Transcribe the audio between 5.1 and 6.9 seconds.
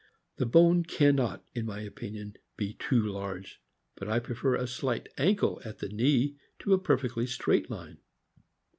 ankle at the knee to a